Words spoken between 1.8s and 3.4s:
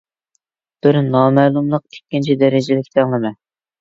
ئىككىنچى دەرىجىلىك تەڭلىمە